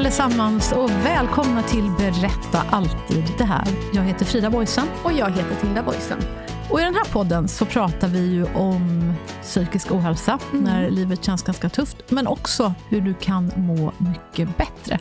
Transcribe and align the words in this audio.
Allesammans 0.00 0.72
och 0.72 0.90
välkomna 0.90 1.62
till 1.62 1.90
Berätta 1.98 2.58
alltid 2.70 3.24
det 3.38 3.44
här. 3.44 3.64
Jag 3.94 4.02
heter 4.02 4.24
Frida 4.24 4.50
Boysen. 4.50 4.86
Och 5.04 5.12
jag 5.12 5.30
heter 5.30 5.54
Tilda 5.60 5.82
Boysen. 5.82 6.18
Och 6.70 6.80
I 6.80 6.82
den 6.82 6.94
här 6.94 7.12
podden 7.12 7.48
så 7.48 7.64
pratar 7.64 8.08
vi 8.08 8.26
ju 8.26 8.44
om 8.44 9.14
psykisk 9.42 9.92
ohälsa 9.92 10.38
när 10.52 10.90
livet 10.90 11.24
känns 11.24 11.42
ganska 11.42 11.68
tufft, 11.68 12.10
men 12.10 12.26
också 12.26 12.74
hur 12.88 13.00
du 13.00 13.14
kan 13.14 13.52
må 13.56 13.92
mycket 13.98 14.56
bättre. 14.56 14.98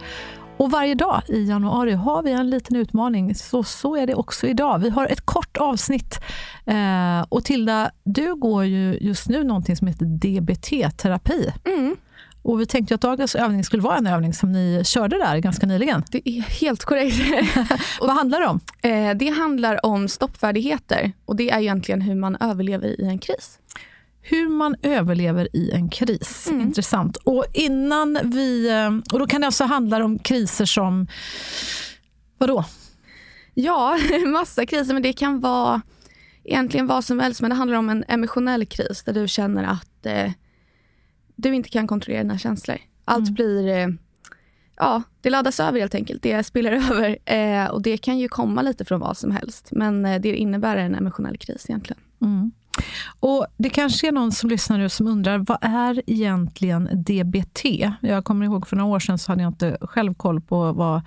Och 0.57 0.71
Varje 0.71 0.95
dag 0.95 1.21
i 1.27 1.43
januari 1.43 1.93
har 1.93 2.23
vi 2.23 2.31
en 2.31 2.49
liten 2.49 2.75
utmaning, 2.75 3.35
så 3.35 3.63
så 3.63 3.95
är 3.95 4.07
det 4.07 4.15
också 4.15 4.47
idag. 4.47 4.79
Vi 4.79 4.89
har 4.89 5.05
ett 5.05 5.25
kort 5.25 5.57
avsnitt. 5.57 6.19
Eh, 6.65 7.21
och 7.29 7.43
Tilda, 7.43 7.91
du 8.03 8.35
går 8.35 8.65
ju 8.65 8.97
just 9.01 9.29
nu 9.29 9.43
någonting 9.43 9.75
som 9.75 9.87
heter 9.87 10.05
DBT-terapi. 10.05 11.51
Och 12.41 12.61
vi 12.61 12.65
tänkte 12.65 12.95
att 12.95 13.01
dagens 13.01 13.35
övning 13.35 13.63
skulle 13.63 13.83
vara 13.83 13.97
en 13.97 14.07
övning 14.07 14.33
som 14.33 14.51
ni 14.51 14.81
körde 14.85 15.17
där 15.17 15.37
ganska 15.37 15.65
nyligen. 15.67 16.03
Det 16.11 16.29
är 16.29 16.41
helt 16.41 16.83
korrekt. 16.85 17.15
Vad 17.99 18.09
handlar 18.15 18.39
det 18.41 18.47
om? 18.47 18.59
Eh, 18.81 19.17
det 19.17 19.29
handlar 19.29 19.85
om 19.85 20.07
stoppfärdigheter 20.07 21.11
och 21.25 21.35
det 21.35 21.49
är 21.49 21.59
egentligen 21.59 22.01
hur 22.01 22.15
man 22.15 22.37
överlever 22.39 23.01
i 23.01 23.05
en 23.05 23.19
kris. 23.19 23.59
Hur 24.21 24.49
man 24.49 24.75
överlever 24.81 25.55
i 25.55 25.71
en 25.71 25.89
kris. 25.89 26.47
Intressant. 26.51 27.17
Och 27.17 27.45
innan 27.53 28.19
vi... 28.23 28.69
eh, 28.69 29.13
Och 29.13 29.19
då 29.19 29.27
kan 29.27 29.41
det 29.41 29.47
alltså 29.47 29.63
handla 29.63 30.05
om 30.05 30.19
kriser 30.19 30.65
som... 30.65 31.07
Vadå? 32.37 32.65
Ja, 33.53 33.97
massa 34.25 34.65
kriser, 34.65 34.93
men 34.93 35.03
det 35.03 35.13
kan 35.13 35.39
vara 35.39 35.81
egentligen 36.43 36.87
vad 36.87 37.03
som 37.05 37.19
helst. 37.19 37.41
Men 37.41 37.49
det 37.49 37.55
handlar 37.55 37.77
om 37.77 37.89
en 37.89 38.03
emotionell 38.07 38.65
kris 38.65 39.03
där 39.03 39.13
du 39.13 39.27
känner 39.27 39.63
att 39.63 40.05
eh, 40.05 40.31
du 41.41 41.55
inte 41.55 41.69
kan 41.69 41.87
kontrollera 41.87 42.23
dina 42.23 42.37
känslor. 42.37 42.77
Allt 43.05 43.29
blir... 43.29 43.67
Eh, 43.67 43.87
ja, 44.75 45.03
det 45.21 45.29
laddas 45.29 45.59
över 45.59 45.79
helt 45.79 45.95
enkelt. 45.95 46.23
Det 46.23 46.43
spiller 46.43 46.71
över. 46.91 47.17
Eh, 47.25 47.65
och 47.65 47.81
det 47.81 47.97
kan 47.97 48.19
ju 48.19 48.27
komma 48.27 48.61
lite 48.61 48.85
från 48.85 48.99
vad 48.99 49.17
som 49.17 49.31
helst. 49.31 49.69
Men 49.71 50.05
eh, 50.05 50.21
det 50.21 50.35
innebär 50.35 50.77
en 50.77 50.95
emotionell 50.95 51.37
kris 51.37 51.65
egentligen. 51.69 52.01
Och 53.19 53.45
Det 53.57 53.69
kanske 53.69 54.07
är 54.07 54.11
någon 54.11 54.31
som 54.31 54.49
lyssnar 54.49 54.77
nu 54.77 54.89
som 54.89 55.07
undrar, 55.07 55.37
vad 55.37 55.57
är 55.61 56.01
egentligen 56.07 56.89
DBT? 56.93 57.65
Jag 58.01 58.23
kommer 58.23 58.45
ihåg 58.45 58.67
för 58.67 58.75
några 58.75 58.95
år 58.95 58.99
sedan 58.99 59.17
så 59.17 59.31
hade 59.31 59.43
jag 59.43 59.49
inte 59.49 59.77
själv 59.81 60.13
koll 60.13 60.41
på 60.41 60.73
vad 60.73 61.01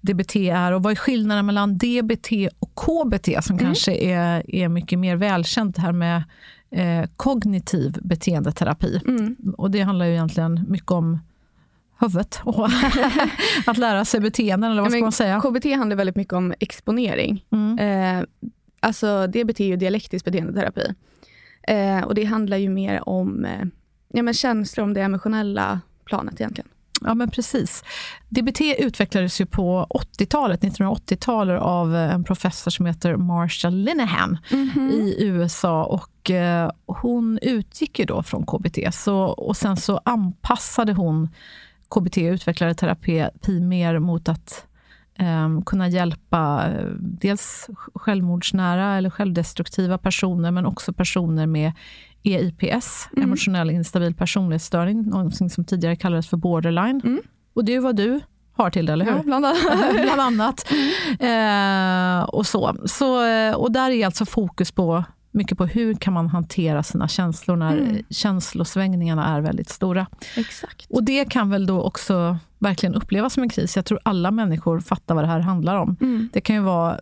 DBT 0.00 0.36
är. 0.36 0.72
Och 0.72 0.82
vad 0.82 0.92
är 0.92 0.96
skillnaden 0.96 1.46
mellan 1.46 1.78
DBT 1.78 2.30
och 2.58 2.74
KBT 2.74 3.44
som 3.44 3.58
kanske 3.58 3.94
är, 3.94 4.54
är 4.54 4.68
mycket 4.68 4.98
mer 4.98 5.16
välkänt 5.16 5.78
här 5.78 5.92
med 5.92 6.22
eh, 6.70 7.08
kognitiv 7.16 7.98
beteendeterapi. 8.02 9.00
Och 9.56 9.70
Det 9.70 9.80
handlar 9.80 10.06
ju 10.06 10.12
egentligen 10.12 10.64
mycket 10.68 10.90
om 10.90 11.18
huvudet 11.98 12.40
och 12.44 12.68
att 13.66 13.78
lära 13.78 14.04
sig 14.04 14.20
beteenden, 14.20 14.70
eller 14.70 14.82
vad 14.82 14.90
ska 14.90 15.00
man 15.00 15.12
säga? 15.12 15.40
KBT 15.40 15.64
handlar 15.64 15.96
väldigt 15.96 16.16
mycket 16.16 16.34
om 16.34 16.54
exponering. 16.60 17.44
Eh, 17.80 18.22
alltså 18.80 19.26
DBT 19.26 19.60
är 19.60 19.66
ju 19.68 19.76
dialektisk 19.76 20.24
beteendeterapi. 20.24 20.94
Eh, 21.68 22.04
och 22.04 22.14
det 22.14 22.24
handlar 22.24 22.56
ju 22.56 22.68
mer 22.68 23.08
om 23.08 23.44
eh, 23.44 23.64
ja, 24.08 24.22
men 24.22 24.34
känslor, 24.34 24.84
om 24.84 24.94
det 24.94 25.00
emotionella 25.00 25.80
planet 26.04 26.40
egentligen. 26.40 26.68
Ja, 27.06 27.14
men 27.14 27.30
precis. 27.30 27.84
DBT 28.28 28.60
utvecklades 28.78 29.40
ju 29.40 29.46
på 29.46 29.86
80-talet, 29.90 30.60
1980-talet 30.60 31.60
av 31.60 31.94
en 31.96 32.24
professor 32.24 32.70
som 32.70 32.86
heter 32.86 33.16
Marsha 33.16 33.70
Linehan 33.70 34.38
i 34.92 35.14
USA. 35.18 35.84
Och 35.84 36.30
eh, 36.30 36.70
Hon 36.86 37.38
utgick 37.42 37.98
ju 37.98 38.04
då 38.04 38.22
från 38.22 38.46
KBT 38.46 38.94
så, 38.94 39.18
och 39.18 39.56
sen 39.56 39.76
så 39.76 40.00
anpassade 40.04 40.92
hon 40.92 41.28
KBT, 41.90 42.18
utvecklade 42.18 42.74
terapi 42.74 43.28
mer 43.60 43.98
mot 43.98 44.28
att 44.28 44.66
eh, 45.18 45.60
kunna 45.66 45.88
hjälpa 45.88 46.64
eh, 46.66 46.86
dels 46.98 47.68
självmordsnära 47.94 48.96
eller 48.96 49.10
självdestruktiva 49.10 49.98
personer, 49.98 50.50
men 50.50 50.66
också 50.66 50.92
personer 50.92 51.46
med 51.46 51.72
EIPS, 52.22 53.08
emotionell 53.16 53.70
instabil 53.70 54.14
personlighetsstörning, 54.14 55.02
någonting 55.02 55.50
som 55.50 55.64
tidigare 55.64 55.96
kallades 55.96 56.28
för 56.28 56.36
borderline. 56.36 57.20
Och 57.54 57.64
det 57.64 57.74
är 57.74 57.80
vad 57.80 57.96
du 57.96 58.20
har 58.56 58.70
till 58.70 58.86
det, 58.86 58.92
eller 58.92 59.04
hur? 59.04 59.12
Ja, 59.12 59.22
bland 59.22 59.46
annat. 59.46 59.92
Bland 60.02 60.20
annat. 60.20 60.72
Eh, 61.20 62.28
och, 62.28 62.46
så. 62.46 62.76
Så, 62.84 63.24
eh, 63.26 63.54
och 63.54 63.72
där 63.72 63.90
är 63.90 64.06
alltså 64.06 64.26
fokus 64.26 64.72
på 64.72 65.04
mycket 65.36 65.58
på 65.58 65.66
hur 65.66 65.94
kan 65.94 66.12
man 66.12 66.28
hantera 66.28 66.82
sina 66.82 67.08
känslor 67.08 67.56
när 67.56 68.02
känslosvängningarna 68.10 69.36
är 69.36 69.40
väldigt 69.40 69.68
stora. 69.68 70.06
Exakt. 70.36 70.86
Och 70.90 71.04
det 71.04 71.24
kan 71.24 71.50
väl 71.50 71.66
då 71.66 71.82
också 71.82 72.38
verkligen 72.58 72.94
upplevas 72.94 73.32
som 73.32 73.42
en 73.42 73.48
kris. 73.48 73.76
Jag 73.76 73.84
tror 73.84 74.00
alla 74.02 74.30
människor 74.30 74.80
fattar 74.80 75.14
vad 75.14 75.24
det 75.24 75.28
här 75.28 75.40
handlar 75.40 75.76
om. 75.76 75.96
Det 76.32 76.40
kan 76.40 76.56
ju 76.56 76.62
vara, 76.62 77.00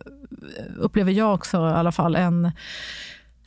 upplever 0.77 1.11
jag 1.11 1.33
också 1.33 1.57
i 1.57 1.59
alla 1.59 1.91
fall, 1.91 2.15
en, 2.15 2.51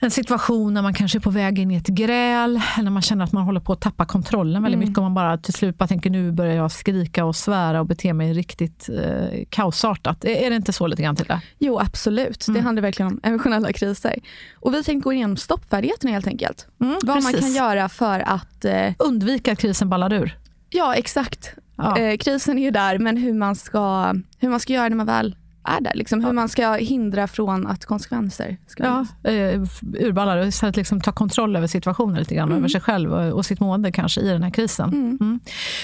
en 0.01 0.11
situation 0.11 0.75
när 0.75 0.83
man 0.83 0.95
kanske 0.95 1.19
är 1.19 1.21
på 1.21 1.31
väg 1.31 1.59
in 1.59 1.71
i 1.71 1.77
ett 1.77 1.87
gräl, 1.87 2.61
eller 2.75 2.85
när 2.85 2.91
man 2.91 3.03
känner 3.03 3.25
att 3.25 3.33
man 3.33 3.43
håller 3.43 3.61
på 3.61 3.73
att 3.73 3.81
tappa 3.81 4.05
kontrollen 4.05 4.63
väldigt 4.63 4.79
mycket. 4.79 4.97
Och 4.99 5.03
man 5.03 5.15
bara 5.15 5.39
till 5.39 5.55
slut 5.55 5.79
bara 5.79 5.87
tänker 5.87 6.11
nu 6.11 6.33
börjar 6.33 6.55
jag 6.55 6.73
skrika 6.73 7.25
och 7.25 7.37
svära 7.37 7.81
och 7.81 7.87
bete 7.87 8.13
mig 8.13 8.33
riktigt 8.33 8.89
eh, 8.89 9.45
kaosartat. 9.51 10.25
Är, 10.25 10.51
det 10.51 10.57
inte 10.57 10.73
så 10.73 10.87
lite 10.87 11.03
grann 11.03 11.17
till 11.17 11.27
det? 11.27 11.41
Jo, 11.59 11.79
absolut. 11.79 12.49
Mm. 12.49 12.61
Det 12.61 12.65
handlar 12.65 12.83
verkligen 12.83 13.13
om 13.13 13.21
emotionella 13.23 13.73
kriser. 13.73 14.15
Och 14.57 14.75
vi 14.75 14.83
tänkte 14.83 15.05
gå 15.05 15.13
igenom 15.13 15.37
stoppfärdigheterna 15.37 16.13
helt 16.13 16.27
enkelt. 16.27 16.67
Mm, 16.81 16.99
Vad 17.03 17.23
man 17.23 17.33
precis. 17.33 17.41
kan 17.41 17.67
göra 17.67 17.89
för 17.89 18.21
att... 18.21 18.65
Eh, 18.65 18.93
Undvika 18.99 19.53
att 19.53 19.59
krisen 19.59 19.89
ballar 19.89 20.13
ur. 20.13 20.39
ja, 20.71 20.95
exakt. 20.95 21.55
Ja. 21.77 21.99
Eh, 21.99 22.17
krisen 22.17 22.59
är 22.59 22.63
ju 22.63 22.71
där, 22.71 22.99
men 22.99 23.17
hur 23.17 23.33
man 23.33 23.57
ska, 23.57 24.15
hur 24.39 24.49
man 24.49 24.61
ska 24.61 24.73
göra 24.73 24.89
när 24.89 24.97
man 24.97 25.07
väl 25.07 25.37
är 25.77 25.81
där. 25.81 25.93
Liksom, 25.95 26.25
hur 26.25 26.33
man 26.33 26.49
ska 26.49 26.73
hindra 26.73 27.27
från 27.27 27.67
att 27.67 27.85
konsekvenser 27.85 28.57
ska 28.67 28.85
Ja, 28.85 29.31
eh, 29.31 29.61
urballar 29.83 30.47
istället 30.47 30.77
liksom 30.77 31.01
ta 31.01 31.13
kontroll 31.13 31.57
över 31.57 31.67
situationen 31.67 32.19
lite 32.19 32.35
grann, 32.35 32.53
över 32.53 32.69
sig 32.69 32.81
själv 32.81 33.13
och, 33.13 33.33
och 33.33 33.47
sitt 33.47 33.61
mående 33.61 33.93
kanske 33.93 34.21
i 34.21 34.29
den 34.29 34.43
här 34.43 34.51
krisen. 34.51 34.89
Mm. 34.89 35.41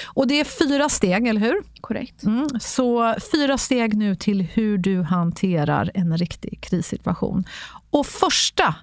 Och 0.07 0.27
det 0.27 0.41
är 0.41 0.45
fyra 0.45 0.89
steg, 0.89 1.27
eller 1.27 1.41
hur? 1.41 1.57
Korrekt. 1.81 2.23
Mm. 2.23 2.49
Så 2.61 3.15
fyra 3.33 3.59
steg 3.59 3.97
nu 3.97 4.17
till 4.17 4.43
hur 4.43 4.79
du 4.79 5.03
hanterar 5.03 5.91
en 5.95 6.17
riktig 6.17 6.61
krissituation. 6.61 7.45
Och 7.91 8.07
första 8.07 8.75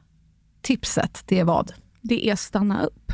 tipset, 0.61 1.23
det 1.25 1.39
är 1.39 1.43
vad? 1.43 1.73
Det 2.01 2.29
är 2.29 2.35
stanna 2.35 2.83
upp. 2.83 3.13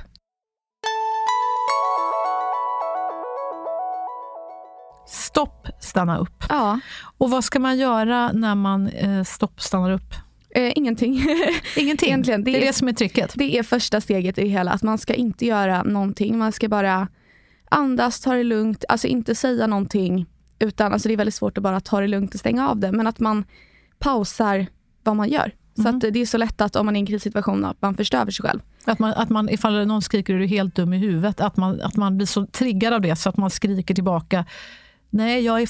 Stanna 5.80 6.18
upp. 6.18 6.44
Ja, 6.50 6.80
Och 7.18 7.30
vad 7.30 7.44
ska 7.44 7.60
man 7.60 7.78
göra 7.78 8.32
när 8.32 8.56
man 8.56 8.88
eh, 8.88 9.24
stopp, 9.24 9.62
stannar 9.62 9.92
upp? 9.92 10.14
eh, 10.56 10.72
ingenting. 10.76 11.14
Ingenting. 11.78 12.10
Egentligen, 12.10 12.44
det, 12.44 12.52
det 12.52 12.58
är 12.64 12.66
det 12.68 12.74
som 12.74 12.88
är 12.88 12.94
tricket. 12.94 13.34
Det 13.36 13.58
är 13.58 13.64
första 13.64 14.02
steget 14.02 14.38
i 14.38 14.42
det 14.42 14.48
hela, 14.48 14.72
att 14.72 14.84
man 14.84 14.98
ska 14.98 15.14
inte 15.14 15.46
göra 15.46 15.84
någonting. 15.84 16.38
Man 16.38 16.52
ska 16.52 16.70
bara 16.70 17.08
andas, 17.70 18.20
ta 18.20 18.34
det 18.34 18.44
lugnt, 18.44 18.86
alltså 18.90 19.08
inte 19.08 19.36
säga 19.36 19.68
någonting. 19.68 20.26
Utan, 20.60 20.94
alltså 20.94 21.08
det 21.08 21.16
är 21.16 21.18
väldigt 21.18 21.36
svårt 21.36 21.58
att 21.58 21.64
bara 21.64 21.80
ta 21.80 22.02
det 22.02 22.08
lugnt 22.08 22.34
och 22.34 22.40
stänga 22.40 22.70
av 22.70 22.78
det, 22.80 22.92
men 22.92 23.08
att 23.08 23.20
man 23.20 23.44
pausar 24.00 24.66
vad 25.04 25.16
man 25.16 25.30
gör. 25.30 25.52
Så 25.84 25.90
att 25.90 26.02
det 26.02 26.20
är 26.20 26.26
så 26.26 26.38
lätt 26.38 26.62
att 26.62 26.76
om 26.76 26.86
man 26.86 26.96
är 26.96 27.00
i 27.00 27.02
en 27.02 27.06
krissituation 27.06 27.66
att 27.66 27.82
man 27.82 27.96
förstör 27.96 28.26
för 28.26 28.32
sig 28.32 28.46
själv. 28.46 28.60
Att 28.86 29.00
man, 29.00 29.14
att 29.14 29.30
man, 29.30 29.50
ifall 29.50 29.88
någon 29.88 30.02
skriker 30.02 30.34
är 30.34 30.40
du 30.40 30.46
helt 30.46 30.76
dum 30.76 30.94
i 30.94 30.98
huvudet, 30.98 31.42
att 31.42 31.58
man, 31.58 31.82
att 31.82 31.96
man 31.96 32.18
blir 32.18 32.28
så 32.28 32.46
triggad 32.46 32.94
av 32.94 33.02
det 33.02 33.16
så 33.16 33.30
att 33.30 33.38
man 33.38 33.50
skriker 33.50 33.94
tillbaka 33.96 34.46
Nej, 35.10 35.42
jag 35.46 35.62
är 35.62 35.70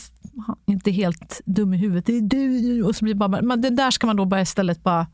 inte 0.66 0.92
helt 0.92 1.42
dum 1.46 1.74
i 1.74 1.78
huvudet. 1.78 2.06
Det 2.06 2.18
är 2.18 2.22
du. 2.22 2.84
Och 2.84 2.96
så 2.96 3.06
blir 3.06 3.16
bara, 3.16 3.42
men 3.42 3.62
det 3.62 3.70
där 3.70 3.92
ska 3.92 4.08
man 4.08 4.16
då 4.16 4.26
bara 4.26 4.42
istället 4.42 4.84
bara 4.84 5.08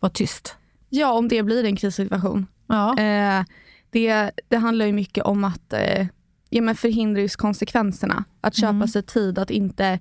vara 0.00 0.12
tyst. 0.12 0.56
Ja, 0.88 1.12
om 1.12 1.28
det 1.28 1.42
blir 1.42 1.64
en 1.64 1.76
krissituation. 1.76 2.46
Ja. 2.66 2.98
Eh, 2.98 3.44
det, 3.90 4.30
det 4.48 4.56
handlar 4.56 4.86
ju 4.86 4.92
mycket 4.92 5.24
om 5.24 5.44
att 5.44 5.72
eh, 5.72 6.06
ja, 6.50 6.62
men 6.62 6.74
förhindra 6.76 7.20
just 7.20 7.36
konsekvenserna. 7.36 8.24
Att 8.40 8.54
köpa 8.56 8.70
Mm. 8.70 8.88
sig 8.88 9.02
tid, 9.02 9.38
att 9.38 9.50
inte 9.50 9.98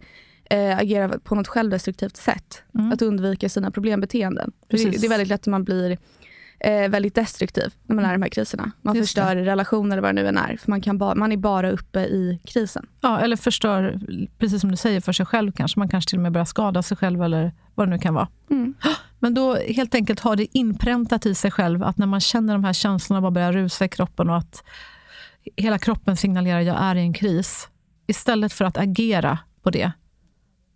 eh, 0.50 0.78
agera 0.78 1.20
på 1.20 1.36
något 1.36 1.48
självdestruktivt 1.48 2.18
sätt. 2.18 2.64
Mm. 2.76 2.92
Att 2.92 3.02
undvika 3.02 3.50
sina 3.50 3.72
problembeteenden. 3.72 4.52
Det, 4.68 4.78
det 4.78 5.06
är 5.06 5.10
väldigt 5.10 5.28
lätt 5.28 5.42
att 5.42 5.48
man 5.48 5.64
blir 5.64 5.98
eh, 6.60 6.90
väldigt 6.90 7.16
destruktiv 7.16 7.74
när 7.84 7.96
man 7.96 8.06
är 8.06 8.10
i 8.10 8.14
de 8.14 8.22
här 8.22 8.30
kriserna. 8.30 8.72
Man 8.82 8.96
Just 8.96 9.08
förstör 9.10 9.36
relationer 9.36 9.92
eller 9.92 10.02
vad 10.02 10.16
det 10.16 10.22
nu 10.22 10.28
än 10.28 10.38
är. 10.38 10.58
För 10.58 10.70
man, 10.70 10.82
kan 10.82 10.98
ba, 10.98 11.16
man 11.16 11.32
är 11.32 11.38
bara 11.38 11.72
uppe 11.72 12.00
i 12.00 12.40
krisen. 12.46 12.88
Ja, 13.02 13.20
eller 13.20 13.36
förstör, 13.36 14.00
precis 14.40 14.62
som 14.62 14.72
du 14.72 14.78
säger, 14.78 15.02
för 15.02 15.14
sig 15.14 15.26
själv 15.26 15.52
kanske. 15.52 15.80
Man 15.80 15.90
kanske 15.90 16.10
till 16.10 16.18
och 16.18 16.24
med 16.24 16.32
börjar 16.32 16.46
skada 16.46 16.84
sig 16.84 16.98
själv 16.98 17.24
eller 17.24 17.52
vad 17.76 17.88
det 17.88 17.92
nu 17.92 18.00
kan 18.00 18.14
vara. 18.14 18.28
Mm. 18.50 18.74
Men 19.20 19.34
då 19.34 19.56
helt 19.56 19.96
enkelt 19.96 20.20
ha 20.20 20.36
det 20.36 20.58
inpräntat 20.58 21.26
i 21.26 21.36
sig 21.36 21.52
själv 21.52 21.84
att 21.84 21.98
när 21.98 22.08
man 22.08 22.20
känner 22.20 22.54
de 22.54 22.64
här 22.64 22.74
känslorna 22.74 23.22
bara 23.22 23.32
börjar 23.32 23.54
rusa 23.54 23.86
i 23.86 23.90
kroppen 23.90 24.30
och 24.30 24.38
att 24.38 24.64
hela 25.56 25.80
kroppen 25.80 26.18
signalerar 26.18 26.62
jag 26.62 26.78
är 26.82 26.96
i 26.96 27.00
en 27.00 27.14
kris. 27.14 27.70
Istället 28.08 28.54
för 28.54 28.66
att 28.66 28.78
agera 28.78 29.40
på 29.64 29.70
det, 29.70 29.92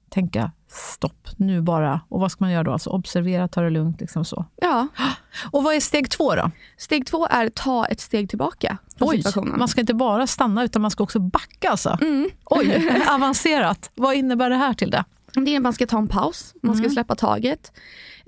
tänka 0.09 0.51
stopp, 0.69 1.27
nu 1.37 1.61
bara. 1.61 2.01
Och 2.09 2.19
vad 2.19 2.31
ska 2.31 2.43
man 2.43 2.51
göra 2.51 2.63
då? 2.63 2.71
Alltså 2.71 2.89
observera, 2.89 3.47
ta 3.47 3.61
det 3.61 3.69
lugnt. 3.69 4.01
Liksom 4.01 4.25
så. 4.25 4.45
Ja. 4.55 4.87
Och 5.51 5.63
vad 5.63 5.75
är 5.75 5.79
steg 5.79 6.09
två 6.09 6.35
då? 6.35 6.51
Steg 6.77 7.05
två 7.05 7.27
är 7.27 7.49
ta 7.49 7.85
ett 7.85 7.99
steg 7.99 8.29
tillbaka 8.29 8.77
från 8.97 9.09
Oj, 9.09 9.17
situationen. 9.17 9.59
man 9.59 9.67
ska 9.67 9.81
inte 9.81 9.93
bara 9.93 10.27
stanna 10.27 10.63
utan 10.63 10.81
man 10.81 10.91
ska 10.91 11.03
också 11.03 11.19
backa 11.19 11.69
alltså. 11.69 11.97
Mm. 12.01 12.29
Oj, 12.45 12.91
avancerat. 13.09 13.91
Vad 13.95 14.15
innebär 14.15 14.49
det 14.49 14.55
här 14.55 14.73
till 14.73 14.91
det? 14.91 15.03
Det 15.33 15.51
är 15.51 15.57
att 15.57 15.63
man 15.63 15.73
ska 15.73 15.87
ta 15.87 15.97
en 15.97 16.07
paus, 16.07 16.53
man 16.63 16.73
Mm. 16.75 16.83
ska 16.85 16.93
släppa 16.93 17.15
taget. 17.15 17.71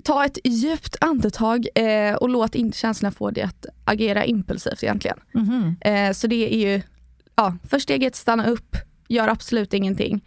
Ta 0.04 0.26
ett 0.26 0.38
djupt 0.44 0.96
andetag 1.02 1.68
eh, 1.76 2.16
och 2.16 2.30
låt 2.30 2.56
inte 2.56 2.78
känslorna 2.78 3.12
få 3.12 3.32
dig 3.32 3.44
att 3.44 3.66
agera 3.86 4.26
impulsivt 4.26 4.84
egentligen. 4.84 5.18
Mhm. 5.34 5.76
Eh, 5.82 6.12
så 6.14 6.28
det 6.28 6.54
är 6.56 6.70
ju, 6.76 6.82
ja, 7.36 7.56
först 7.70 7.84
steget 7.84 8.16
stanna 8.16 8.46
upp, 8.48 8.76
gör 9.08 9.28
absolut 9.28 9.74
ingenting. 9.74 10.22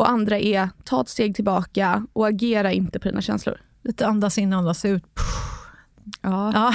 Och 0.00 0.10
andra 0.10 0.38
är 0.38 0.68
ta 0.84 1.00
ett 1.00 1.08
steg 1.08 1.34
tillbaka 1.34 2.06
och 2.12 2.28
agera 2.28 2.72
inte 2.72 2.98
på 2.98 3.08
dina 3.08 3.20
känslor. 3.20 3.60
Lite 3.82 4.06
andas 4.06 4.38
in, 4.38 4.52
andas 4.52 4.84
ut. 4.84 5.04
Ja. 6.22 6.52
Ja, 6.54 6.74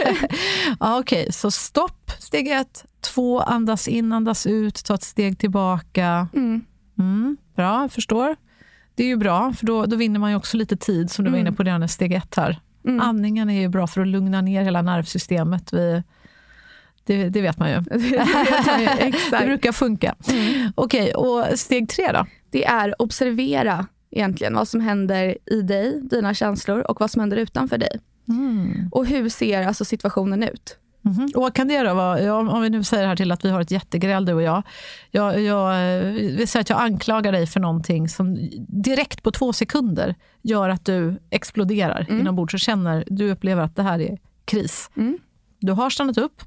ja 0.80 0.98
okej. 0.98 1.32
Så 1.32 1.50
stopp, 1.50 2.10
steg 2.18 2.48
ett. 2.48 2.84
Två, 3.00 3.40
andas 3.40 3.88
in, 3.88 4.12
andas 4.12 4.46
ut, 4.46 4.84
ta 4.84 4.94
ett 4.94 5.02
steg 5.02 5.38
tillbaka. 5.38 6.28
Mm. 6.34 6.64
Mm, 6.98 7.36
bra, 7.56 7.88
förstår. 7.88 8.36
Det 8.94 9.02
är 9.02 9.06
ju 9.06 9.16
bra, 9.16 9.52
för 9.52 9.66
då, 9.66 9.86
då 9.86 9.96
vinner 9.96 10.20
man 10.20 10.30
ju 10.30 10.36
också 10.36 10.56
lite 10.56 10.76
tid, 10.76 11.10
som 11.10 11.24
du 11.24 11.30
var 11.30 11.38
inne 11.38 11.52
på 11.52 11.62
redan 11.62 11.82
i 11.82 11.88
steg 11.88 12.12
ett 12.12 12.34
här. 12.36 12.60
Mm. 12.84 13.00
Andningen 13.00 13.50
är 13.50 13.60
ju 13.60 13.68
bra 13.68 13.86
för 13.86 14.00
att 14.00 14.08
lugna 14.08 14.40
ner 14.40 14.62
hela 14.62 14.82
nervsystemet. 14.82 15.72
Vi, 15.72 16.02
det, 17.06 17.28
det 17.28 17.40
vet 17.40 17.58
man 17.58 17.70
ju. 17.70 17.80
det 17.80 17.96
vet 17.96 18.66
man 18.66 18.80
ju, 18.80 19.12
Det 19.30 19.46
brukar 19.46 19.72
funka. 19.72 20.14
Okej, 20.74 21.14
och 21.14 21.58
steg 21.58 21.88
tre 21.88 22.12
då? 22.12 22.26
Det 22.54 22.64
är 22.64 23.02
observera 23.02 23.86
egentligen 24.10 24.54
vad 24.54 24.68
som 24.68 24.80
händer 24.80 25.38
i 25.46 25.62
dig, 25.62 26.00
dina 26.02 26.34
känslor 26.34 26.90
och 26.90 27.00
vad 27.00 27.10
som 27.10 27.20
händer 27.20 27.36
utanför 27.36 27.78
dig. 27.78 28.00
Och 28.90 29.06
hur 29.06 29.28
ser 29.28 29.66
alltså 29.66 29.84
situationen 29.84 30.42
ut? 30.42 30.78
Mhm. 31.02 31.30
Och 31.34 31.42
vad 31.42 31.54
kan 31.54 31.68
det 31.68 31.82
då 31.82 31.94
vara? 31.94 32.20
Ja, 32.20 32.38
om 32.38 32.62
vi 32.62 32.70
nu 32.70 32.84
säger 32.84 33.06
här 33.06 33.16
till 33.16 33.32
att 33.32 33.44
vi 33.44 33.50
har 33.50 33.60
ett 33.60 33.70
jättegräl 33.70 34.24
du 34.24 34.32
och 34.32 34.42
jag. 34.42 34.62
Jag, 35.10 35.40
jag 35.40 35.70
eh, 35.70 36.12
vi 36.12 36.46
säger 36.46 36.60
att 36.60 36.70
jag 36.70 36.80
anklagar 36.80 37.32
dig 37.32 37.46
för 37.46 37.60
någonting 37.60 38.08
som 38.08 38.50
direkt 38.68 39.22
på 39.22 39.30
två 39.30 39.52
sekunder 39.52 40.14
gör 40.42 40.68
att 40.68 40.84
du 40.84 41.20
exploderar 41.30 42.06
inombords 42.10 42.54
och 42.54 42.60
känner, 42.60 43.04
du 43.06 43.30
upplever 43.30 43.62
att 43.62 43.76
det 43.76 43.82
här 43.82 44.00
är 44.00 44.18
kris. 44.44 44.90
Mm. 44.96 45.18
Du 45.58 45.72
har 45.72 45.90
stannat 45.90 46.18
upp 46.18 46.42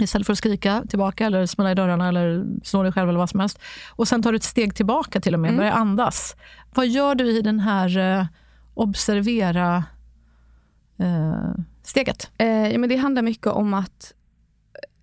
istället 0.00 0.26
för 0.26 0.32
att 0.32 0.38
skrika 0.38 0.84
tillbaka 0.88 1.26
eller 1.26 1.46
smälla 1.46 1.70
i 1.72 1.74
dörrarna 1.74 2.08
eller 2.08 2.44
slå 2.62 2.82
dig 2.82 2.92
själv 2.92 3.08
eller 3.08 3.18
vad 3.18 3.30
som 3.30 3.40
helst. 3.40 3.58
Och 3.90 4.08
sen 4.08 4.22
tar 4.22 4.32
du 4.32 4.36
ett 4.36 4.42
steg 4.44 4.74
tillbaka 4.74 5.20
till 5.20 5.34
och 5.34 5.40
med, 5.40 5.56
börjar 5.56 5.72
andas. 5.72 6.36
Vad 6.74 6.86
gör 6.88 7.14
du 7.14 7.30
i 7.38 7.42
den 7.42 7.60
här 7.60 7.98
eh, 7.98 8.26
observera 8.74 9.84
eh, 10.98 11.50
steget? 11.82 12.30
Eh, 12.38 12.68
ja, 12.72 12.78
men 12.78 12.88
det 12.88 12.96
handlar 12.96 13.22
mycket 13.22 13.46
om 13.46 13.74
att, 13.74 14.12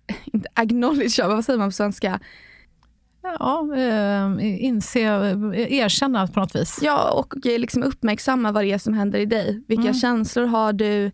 eh, 0.08 0.16
inte 0.24 0.48
acknowledge, 0.54 1.28
vad 1.28 1.44
säger 1.44 1.58
man 1.58 1.68
på 1.68 1.72
svenska? 1.72 2.20
Ja, 3.22 3.76
eh, 3.76 4.64
inse, 4.64 5.00
erkänna 5.00 6.26
på 6.26 6.40
något 6.40 6.54
vis. 6.56 6.78
Ja, 6.82 7.10
och 7.10 7.34
liksom 7.44 7.82
uppmärksamma 7.82 8.52
vad 8.52 8.64
det 8.64 8.72
är 8.72 8.78
som 8.78 8.94
händer 8.94 9.18
i 9.18 9.26
dig. 9.26 9.62
Vilka 9.68 9.82
Mm. 9.82 9.94
känslor 9.94 10.46
har 10.46 10.72
du? 10.72 11.10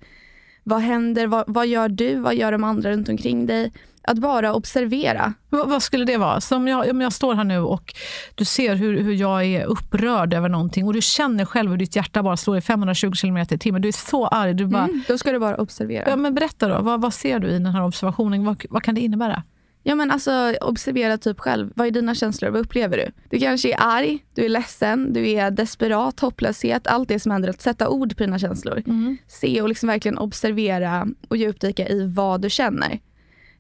Vad 0.69 0.81
händer? 0.81 1.27
Vad, 1.27 1.45
vad 1.47 1.67
gör 1.67 1.89
du? 1.89 2.15
Vad 2.21 2.35
gör 2.35 2.53
de 2.53 2.65
andra 2.65 2.91
runt 2.91 3.09
omkring 3.09 3.47
dig? 3.47 3.73
Att 4.03 4.19
bara 4.19 4.55
observera. 4.55 5.33
Vad, 5.51 5.69
vad 5.69 5.83
skulle 5.83 6.05
det 6.05 6.17
vara? 6.17 6.41
Så 6.41 6.57
om, 6.57 6.69
jag, 6.69 6.91
om 6.91 7.01
jag 7.01 7.13
står 7.13 7.35
här 7.35 7.45
nu 7.45 7.59
och 7.59 7.95
du 8.35 8.45
ser 8.45 8.75
hur, 8.75 9.01
hur 9.03 9.15
jag 9.15 9.45
är 9.45 9.65
upprörd 9.65 10.35
över 10.35 10.49
någonting 10.49 10.87
och 10.87 10.93
du 10.95 11.01
känner 11.03 11.45
själv 11.45 11.71
hur 11.71 11.79
ditt 11.79 11.97
hjärta 11.97 12.23
bara 12.23 12.37
slår 12.37 12.57
i 12.57 12.61
520 12.61 13.13
km 13.21 13.37
i 13.37 13.47
timmen. 13.59 13.83
Du 13.83 13.89
är 13.89 13.93
så 13.93 14.27
arg. 14.27 14.55
Du 14.55 14.67
bara, 14.67 14.85
Mm, 14.85 15.03
då 15.09 15.19
ska 15.19 15.33
du 15.33 15.39
bara 15.39 15.57
observera. 15.57 16.09
ja, 16.11 16.17
men 16.17 16.35
berätta 16.35 16.69
då, 16.69 16.83
vad, 16.83 17.01
vad 17.01 17.15
ser 17.15 17.39
du 17.39 17.49
i 17.49 17.53
den 17.53 17.67
här 17.67 17.85
observationen? 17.85 18.45
Vad, 18.45 18.65
vad 18.71 18.83
kan 18.83 18.95
det 18.95 19.01
innebära? 19.01 19.43
Ja 19.89 19.95
men 19.95 20.11
alltså 20.11 20.55
observera 20.61 21.19
typ 21.19 21.41
själv. 21.41 21.73
Vad 21.75 21.87
är 21.87 21.91
dina 21.91 22.15
känslor? 22.15 22.51
Vad 22.51 22.61
upplever 22.61 22.97
du? 22.97 23.11
Du 23.31 23.39
kanske 23.39 23.73
är 23.73 23.77
arg, 23.79 24.19
du 24.35 24.45
är 24.45 24.49
ledsen, 24.49 25.13
du 25.13 25.31
är 25.31 25.51
desperat, 25.51 26.21
hopplöshet, 26.21 26.87
allt 26.87 27.09
det 27.09 27.21
som 27.21 27.33
händer. 27.33 27.49
Att 27.49 27.61
sätta 27.61 27.89
ord 27.89 28.17
på 28.17 28.23
dina 28.23 28.39
känslor. 28.39 28.83
Se 29.27 29.63
och 29.63 29.69
liksom 29.69 29.87
verkligen 29.87 30.19
observera 30.19 31.09
och 31.29 31.37
djupdyka 31.37 31.89
i 31.89 32.07
vad 32.07 32.41
du 32.41 32.51
känner. 32.51 32.93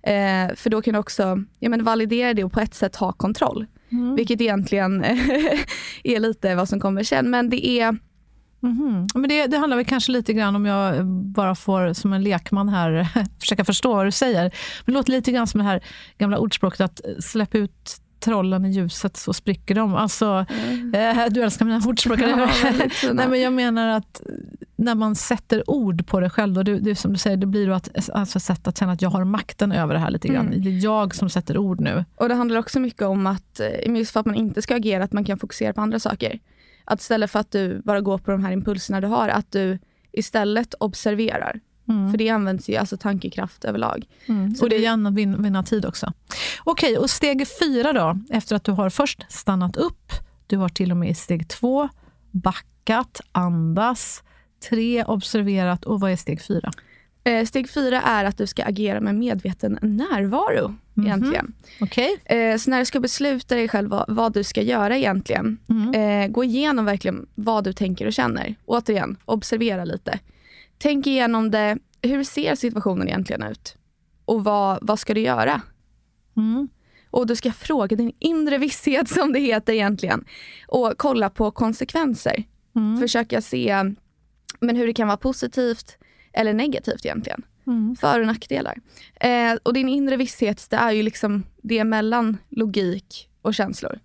Eh, 0.02 0.55
för 0.55 0.70
då 0.70 0.82
kan 0.82 0.93
du 0.94 1.00
också 1.00 1.44
ja, 1.58 1.69
men 1.69 1.84
validera 1.84 2.34
det 2.34 2.44
och 2.44 2.52
på 2.52 2.61
ett 2.61 2.75
sätt 2.75 2.96
ha 2.96 3.12
kontroll. 3.12 3.67
Vilket 4.17 4.40
egentligen 4.40 5.05
är 6.05 6.20
lite 6.20 6.55
vad 6.55 6.69
som 6.69 6.81
kommer 6.81 7.02
sen. 7.02 7.31
Men 7.31 7.50
det 7.50 7.67
är, 7.67 7.96
Mhm. 8.67 9.07
Men 9.15 9.29
det, 9.29 9.47
det 9.47 9.59
handlar 9.59 9.77
väl 9.77 9.87
kanske 9.87 10.13
lite 10.13 10.33
grann, 10.33 10.57
om 10.57 10.67
jag 10.67 11.07
bara 11.07 11.55
får 11.55 11.93
som 11.93 12.13
en 12.13 12.23
lekman 12.23 12.69
här 12.69 13.09
försöka 13.41 13.65
förstå 13.65 13.95
vad 13.95 14.07
du 14.07 14.11
säger. 14.11 14.43
Men 14.43 14.52
det 14.87 14.93
låter 14.93 15.12
lite 15.12 15.33
grann 15.33 15.47
som 15.47 15.59
det 15.59 15.64
här 15.64 15.81
gamla 16.19 16.38
ordspråket 16.38 16.81
att 16.81 17.00
släpp 17.21 17.55
ut 17.55 18.00
trollen 18.21 18.64
i 18.64 18.71
ljuset 18.71 19.17
så 19.17 19.33
spricker 19.33 19.75
de. 19.75 19.95
Alltså, 19.95 20.47
eh, 20.95 21.26
du 21.31 21.43
älskar 21.43 21.64
mina 21.64 21.83
ordspråk. 21.87 22.21
Ja. 22.21 22.37
Nej, 23.12 23.29
men 23.29 23.40
jag 23.40 23.52
menar 23.52 23.88
att 23.88 24.23
när 24.76 24.95
man 24.95 25.14
sätter 25.14 25.71
ord 25.71 26.07
på 26.07 26.21
det 26.21 26.31
själv, 26.31 26.55
då, 26.55 26.62
det, 26.62 26.79
det 26.79 26.95
som 26.97 27.12
du 27.12 27.19
säger, 27.19 27.37
det 27.37 27.47
blir 27.47 27.67
då 27.67 27.73
att, 27.75 28.11
alltså 28.12 28.38
ett 28.38 28.43
sätt 28.43 28.67
att 28.67 28.79
känna 28.79 28.93
att 28.93 29.02
jag 29.02 29.11
har 29.11 29.25
makten 29.25 29.73
över 29.73 29.95
det 29.95 30.00
här 30.00 30.11
lite 30.11 30.29
grann. 30.29 30.50
Det 30.62 30.69
är 30.69 30.85
jag 30.85 31.14
som 31.14 31.31
sätter 31.31 31.59
ord 31.59 31.81
nu. 31.81 32.05
Och 32.17 32.29
det 32.29 32.35
handlar 32.35 32.59
också 32.59 32.81
mycket 32.81 33.02
om 33.02 33.26
att, 33.26 33.61
eh, 33.61 33.97
just 33.97 34.12
för 34.12 34.21
att 34.21 34.26
man 34.26 34.35
inte 34.35 34.62
ska 34.62 34.75
agera, 34.76 35.05
att 35.05 35.12
man 35.12 35.25
kan 35.25 35.38
fokusera 35.38 35.73
på 35.73 35.81
andra 35.81 35.99
saker. 35.99 36.38
Att 36.87 37.00
istället 37.00 37.31
för 37.31 37.38
att 37.38 37.50
du 37.50 37.83
bara 37.85 38.00
går 38.00 38.19
på 38.19 38.31
de 38.31 38.45
här 38.45 38.52
impulserna 38.52 39.00
du 39.00 39.07
har, 39.07 39.28
att 39.28 39.52
du 39.52 39.78
istället 40.12 40.75
observerar. 40.81 41.61
För 42.11 42.19
det 42.19 42.28
används 42.28 42.69
ju 42.69 42.76
alltså 42.76 42.97
tankekraft 42.97 43.64
överlag. 43.64 44.07
Så 44.59 44.64
och 44.64 44.71
det 44.71 44.76
är 44.76 44.81
igen 44.81 45.07
att 45.07 45.14
vin, 45.14 45.43
vinna 45.43 45.62
tid 45.62 45.87
också. 45.87 46.12
Okej, 46.64 46.99
och 46.99 47.11
steg 47.11 47.47
fyra 47.61 47.93
då? 47.93 48.19
Efter 48.31 48.57
att 48.57 48.64
du 48.64 48.73
har 48.73 48.90
först 48.90 49.33
stannat 49.33 49.76
upp, 49.76 50.12
du 50.47 50.57
har 50.57 50.69
till 50.69 50.90
och 50.90 50.97
med 50.97 51.11
i 51.11 51.14
steg 51.14 51.49
två 51.49 51.88
backat, 52.31 53.21
andas, 53.33 54.23
tre 54.71 55.05
observerat 55.05 55.85
och 55.85 56.00
vad 56.00 56.11
är 56.11 56.16
steg 56.16 56.43
fyra? 56.43 56.71
Eh, 57.26 57.45
steg 57.45 57.71
fyra 57.71 58.02
är 58.02 58.25
att 58.25 58.38
du 58.38 58.47
ska 58.47 58.64
agera 58.64 59.00
med 59.00 59.14
medveten 59.14 59.78
närvaro. 59.83 60.75
egentligen. 60.97 61.52
Okej? 61.80 62.16
Eh, 62.25 62.56
så 62.56 62.71
när 62.71 62.78
du 62.78 62.85
ska 62.85 63.00
besluta 63.00 63.54
dig 63.54 63.68
själv 63.68 63.90
vad, 63.90 64.04
vad 64.09 64.33
du 64.33 64.45
ska 64.45 64.62
göra 64.62 64.97
egentligen, 64.97 65.59
eh, 65.95 66.28
gå 66.28 66.45
igenom 66.45 66.85
verkligen 66.85 67.26
vad 67.35 67.64
du 67.64 67.73
tänker 67.73 68.06
och 68.06 68.12
känner. 68.12 68.54
Återigen, 68.64 69.16
observera 69.25 69.85
lite. 69.85 70.18
Tänk 70.78 71.06
igenom 71.06 71.50
det. 71.50 71.78
Hur 72.02 72.25
ser 72.25 72.54
situationen 72.54 73.09
egentligen 73.09 73.42
ut? 73.42 73.76
Och 74.25 74.45
vad, 74.45 74.78
vad 74.83 74.99
ska 74.99 75.14
du 75.14 75.21
göra? 75.21 75.62
Mm. 76.37 76.68
Och 77.11 77.26
du 77.26 77.37
ska 77.37 77.52
fråga 77.52 77.97
din 77.97 78.12
inre 78.18 78.59
visshet 78.59 79.09
som 79.09 79.33
det 79.33 79.40
heter 79.40 79.73
egentligen. 79.73 80.25
Och 80.68 80.95
kolla 80.97 81.30
på 81.30 81.50
konsekvenser. 81.50 82.45
Försöka 83.00 83.40
se 83.40 83.95
men 84.61 84.76
hur 84.76 84.87
det 84.87 84.95
kan 84.95 85.09
vara 85.09 85.16
positivt 85.16 85.99
eller 86.37 86.55
negativt 86.55 87.05
egentligen. 87.05 87.43
För 88.00 88.21
och 88.21 88.26
nackdelar. 88.26 88.78
Eh, 89.21 89.55
och 89.62 89.73
din 89.73 89.88
inre 89.88 90.16
visshet 90.16 90.66
det 90.71 90.76
är 90.76 90.90
ju 90.90 91.02
liksom 91.02 91.43
det 91.62 91.85
mellan 91.85 92.37
logik 92.49 93.28
och 93.43 93.55
känslor. 93.55 93.99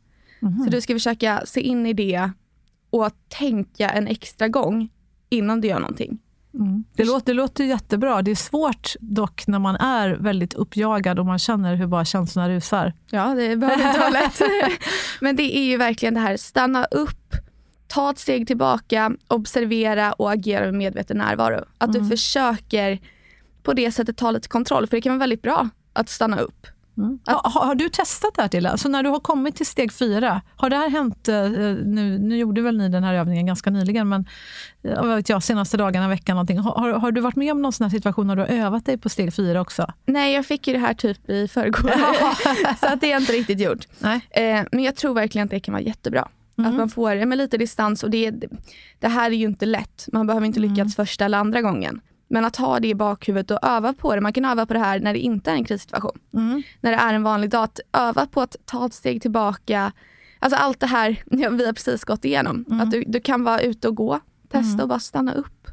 Så 0.63 0.69
du 0.69 0.81
ska 0.81 0.93
försöka 0.93 1.41
se 1.45 1.61
in 1.61 1.85
i 1.85 1.93
det 1.93 2.31
och 2.89 3.11
tänka 3.27 3.89
en 3.89 4.07
extra 4.07 4.47
gång 4.47 4.89
innan 5.29 5.61
du 5.61 5.67
gör 5.67 5.79
någonting. 5.79 6.19
Mm. 6.53 6.83
Det, 6.95 7.05
låter, 7.05 7.25
det 7.25 7.33
låter 7.33 7.63
jättebra. 7.63 8.21
Det 8.21 8.31
är 8.31 8.35
svårt 8.35 8.95
dock 9.00 9.47
när 9.47 9.59
man 9.59 9.75
är 9.75 10.09
väldigt 10.09 10.53
uppjagad 10.53 11.19
och 11.19 11.25
man 11.25 11.39
känner 11.39 11.75
hur 11.75 11.88
bara 11.88 12.05
känslorna 12.05 12.50
rusar. 12.50 12.93
Ja, 13.09 13.35
det 13.35 13.55
behöver 13.55 13.88
inte 13.88 14.00
vara 14.00 14.09
lätt. 14.09 14.41
Men 15.21 15.35
det 15.35 15.57
är 15.57 15.63
ju 15.63 15.77
verkligen 15.77 16.13
det 16.13 16.19
här, 16.19 16.38
stanna 16.38 16.85
upp, 16.85 17.20
ta 17.91 18.12
ett 18.12 18.19
steg 18.19 18.48
tillbaka, 18.48 19.12
observera 19.27 20.13
och 20.13 20.31
agera 20.31 20.65
med 20.65 20.74
medveten 20.74 21.17
närvaro. 21.17 21.65
Att 21.77 21.89
mm. 21.89 22.01
du 22.01 22.10
försöker 22.10 23.00
på 23.63 23.74
det 23.74 23.91
sättet 23.91 24.17
ta 24.17 24.31
lite 24.31 24.48
kontroll, 24.48 24.88
för 24.88 24.98
det 24.98 25.01
kan 25.01 25.12
vara 25.12 25.19
väldigt 25.19 25.41
bra 25.41 25.69
att 25.93 26.10
stanna 26.10 26.39
upp. 26.39 26.67
Mm. 26.98 27.19
Att, 27.25 27.53
har, 27.53 27.65
har, 27.65 27.75
du 27.75 27.89
testat 27.89 28.36
det 28.36 28.41
här 28.41 28.50
till? 28.50 28.65
Alltså 28.65 28.89
när 28.89 29.03
du 29.03 29.10
har 29.10 29.19
kommit 29.19 29.55
till 29.55 29.65
steg 29.65 29.93
fyra, 29.93 30.41
har 30.55 30.69
det 30.69 30.75
här 30.75 30.89
hänt, 30.89 31.27
eh, 31.27 31.50
nu, 31.86 32.17
nu 32.19 32.38
gjorde 32.38 32.62
väl 32.62 32.77
ni 32.77 32.89
den 32.89 33.03
här 33.03 33.13
övningen 33.13 33.45
ganska 33.45 33.69
nyligen, 33.69 34.10
men 34.10 34.25
eh, 34.83 35.01
vad 35.01 35.15
vet 35.15 35.29
jag, 35.29 35.43
senaste 35.43 35.77
dagarna, 35.77 36.07
veckan 36.07 36.36
någonting. 36.36 36.57
Har, 36.57 36.93
har 36.93 37.12
du 37.12 37.21
varit 37.21 37.36
med 37.36 37.51
om 37.51 37.62
någon 37.62 37.74
sån 37.74 37.86
här 37.86 37.91
situation 37.91 38.27
när 38.27 38.36
du 38.36 38.41
har 38.41 38.50
övat 38.50 38.86
dig 38.86 38.98
på 38.98 39.10
steg 39.10 39.33
fyra 39.33 39.62
också? 39.62 39.93
Nej, 40.05 40.33
jag 40.33 40.45
fick 40.45 40.67
ju 40.67 40.74
det 40.74 40.79
här 40.79 40.93
typ 40.93 41.29
i 41.29 41.48
förrgår, 41.48 41.91
så 42.79 42.86
att 42.86 43.01
det 43.01 43.07
jag 43.07 43.21
inte 43.21 43.33
riktigt 43.33 43.60
gjort. 43.60 43.88
Nej. 44.00 44.21
Eh, 44.29 44.65
men 44.71 44.83
jag 44.83 44.95
tror 44.95 45.13
verkligen 45.13 45.45
att 45.45 45.51
det 45.51 45.60
kan 45.60 45.74
vara 45.74 45.83
jättebra. 45.83 46.27
Mm. 46.61 46.71
Att 46.71 46.77
man 46.77 46.89
får 46.89 47.25
med 47.25 47.37
lite 47.37 47.57
distans 47.57 48.03
och 48.03 48.09
det, 48.09 48.31
det 48.99 49.07
här 49.07 49.31
är 49.31 49.35
ju 49.35 49.45
inte 49.45 49.65
lätt. 49.65 50.07
Man 50.13 50.27
behöver 50.27 50.47
inte 50.47 50.59
lyckas 50.59 50.77
mm. 50.77 50.89
första 50.89 51.25
eller 51.25 51.37
andra 51.37 51.61
gången. 51.61 52.01
Men 52.27 52.45
att 52.45 52.55
ha 52.55 52.79
det 52.79 52.87
i 52.87 52.95
bakhuvudet 52.95 53.51
och 53.51 53.59
öva 53.61 53.93
på 53.93 54.15
det. 54.15 54.21
Man 54.21 54.33
kan 54.33 54.45
öva 54.45 54.65
på 54.65 54.73
det 54.73 54.79
här 54.79 54.99
när 54.99 55.13
det 55.13 55.19
inte 55.19 55.51
är 55.51 55.55
en 55.55 55.63
krissituation. 55.63 56.19
Mm. 56.33 56.63
När 56.81 56.91
det 56.91 56.97
är 56.97 57.13
en 57.13 57.23
vanlig 57.23 57.49
dag. 57.49 57.63
Att 57.63 57.79
öva 57.93 58.25
på 58.25 58.41
att 58.41 58.55
ta 58.65 58.85
ett 58.85 58.93
steg 58.93 59.21
tillbaka. 59.21 59.91
Alltså 60.39 60.59
allt 60.59 60.79
det 60.79 60.87
här 60.87 61.23
ja, 61.25 61.49
vi 61.49 61.65
har 61.65 61.73
precis 61.73 62.03
gått 62.03 62.25
igenom. 62.25 62.65
Mm. 62.67 62.81
Att 62.81 62.91
du, 62.91 63.03
du 63.07 63.19
kan 63.19 63.43
vara 63.43 63.61
ute 63.61 63.87
och 63.87 63.95
gå, 63.95 64.19
testa 64.49 64.73
mm. 64.73 64.79
och 64.79 64.89
bara 64.89 64.99
stanna 64.99 65.33
upp. 65.33 65.67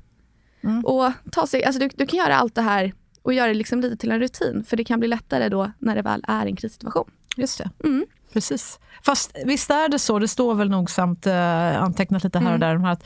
Mm. 0.60 0.84
Och 0.84 1.12
ta 1.32 1.46
sig, 1.46 1.64
alltså 1.64 1.80
du, 1.80 1.88
du 1.88 2.06
kan 2.06 2.18
göra 2.18 2.36
allt 2.36 2.54
det 2.54 2.62
här 2.62 2.92
och 3.22 3.32
göra 3.32 3.48
det 3.48 3.54
liksom 3.54 3.80
lite 3.80 3.96
till 3.96 4.10
en 4.10 4.20
rutin. 4.20 4.64
För 4.64 4.76
det 4.76 4.84
kan 4.84 4.98
bli 5.00 5.08
lättare 5.08 5.48
då 5.48 5.70
när 5.78 5.94
det 5.94 6.02
väl 6.02 6.24
är 6.28 6.46
en 6.46 6.56
krissituation. 6.56 7.10
Just 7.38 7.58
det. 7.58 7.70
Mm. 7.84 8.06
Precis. 8.32 8.78
Fast 9.02 9.36
visst 9.44 9.70
är 9.70 9.88
det 9.88 9.98
så, 9.98 10.18
det 10.18 10.28
står 10.28 10.54
väl 10.54 10.70
nogsamt 10.70 11.26
eh, 11.26 11.82
antecknat 11.82 12.24
lite 12.24 12.38
här 12.38 12.46
och 12.46 12.62
mm. 12.64 12.82
där, 12.82 12.90
att 12.90 13.04